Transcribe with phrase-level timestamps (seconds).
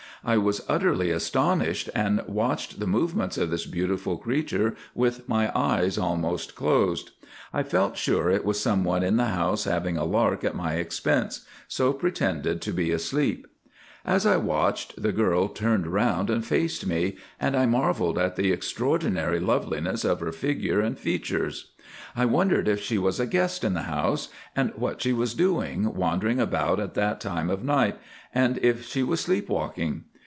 [0.23, 5.97] "I was utterly astonished, and watched the movements of this beautiful creature with my eyes
[5.97, 7.09] almost closed.
[7.51, 11.43] I felt sure it was someone in the house having a lark at my expense,
[11.67, 13.47] so pretended to be asleep.
[14.05, 18.51] As I watched, the girl turned round and faced me, and I marvelled at the
[18.51, 21.71] extraordinary loveliness of her figure and features.
[22.15, 25.95] I wondered if she was a guest in the house, and what she was doing
[25.95, 27.97] wandering about at that time of night,
[28.35, 30.03] and if she was sleep walking?